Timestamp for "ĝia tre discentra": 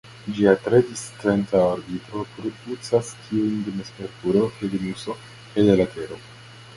0.35-1.59